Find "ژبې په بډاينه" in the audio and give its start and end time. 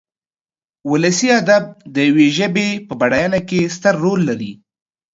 2.37-3.39